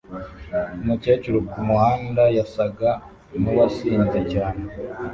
[0.81, 2.89] Umukecuru kumuhanda yasaga
[3.39, 4.63] nkuwasinze cyane